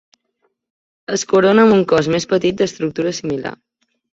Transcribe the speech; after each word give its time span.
Es 1.17 1.25
corona 1.35 1.65
amb 1.67 1.75
un 1.75 1.85
cos 1.93 2.09
més 2.17 2.27
petit 2.35 2.59
d'estructura 2.63 3.17
similar. 3.23 3.57